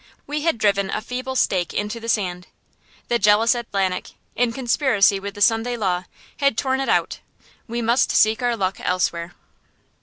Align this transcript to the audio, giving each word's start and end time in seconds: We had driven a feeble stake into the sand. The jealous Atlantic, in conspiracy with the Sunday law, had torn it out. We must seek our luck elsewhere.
We 0.25 0.41
had 0.41 0.57
driven 0.57 0.89
a 0.89 0.99
feeble 0.99 1.35
stake 1.35 1.75
into 1.75 1.99
the 1.99 2.09
sand. 2.09 2.47
The 3.07 3.19
jealous 3.19 3.53
Atlantic, 3.53 4.13
in 4.35 4.51
conspiracy 4.51 5.19
with 5.19 5.35
the 5.35 5.43
Sunday 5.43 5.77
law, 5.77 6.05
had 6.37 6.57
torn 6.57 6.79
it 6.79 6.89
out. 6.89 7.19
We 7.67 7.83
must 7.83 8.09
seek 8.09 8.41
our 8.41 8.57
luck 8.57 8.79
elsewhere. 8.79 9.35